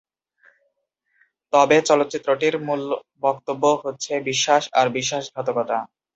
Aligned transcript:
তবে 1.53 1.77
চলচ্চিত্রটির 1.89 2.55
মূল 2.65 2.81
বক্তব্য 3.23 3.63
হচ্ছে 3.83 4.13
বিশ্বাস 4.29 4.63
আর 4.79 4.87
বিশ্বাসঘাতকতা। 4.89 5.77